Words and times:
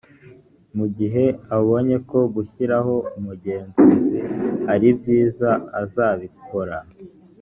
mu 0.77 0.85
gihe 0.97 1.25
abonye 1.57 1.97
ko 2.09 2.19
gushyiraho 2.35 2.95
umugenzuzi 3.17 4.19
aribyiza 4.73 5.51
azabikora 5.81 6.77